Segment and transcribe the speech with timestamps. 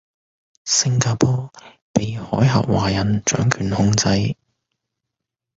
[0.65, 1.53] 星加坡
[1.93, 4.35] 被海峽華人掌權控制